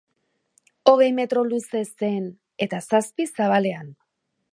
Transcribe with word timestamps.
Hogei 0.91 1.09
metro 1.17 1.43
luze 1.49 1.81
zen 2.05 2.25
eta 2.67 2.81
zazpi 2.89 3.29
zabalean. 3.33 3.93